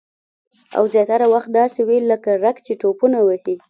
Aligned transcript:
او 0.77 0.83
زیاتره 0.93 1.25
وخت 1.33 1.49
داسې 1.59 1.79
وي 1.87 1.97
لکه 2.11 2.29
رګ 2.43 2.57
چې 2.65 2.73
ټوپونه 2.81 3.17
وهي 3.23 3.55